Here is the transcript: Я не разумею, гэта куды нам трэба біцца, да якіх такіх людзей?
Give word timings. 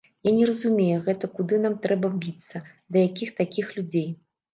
Я 0.27 0.31
не 0.37 0.45
разумею, 0.49 1.01
гэта 1.09 1.27
куды 1.39 1.59
нам 1.65 1.75
трэба 1.83 2.07
біцца, 2.23 2.61
да 2.95 3.05
якіх 3.09 3.29
такіх 3.41 3.69
людзей? 3.77 4.09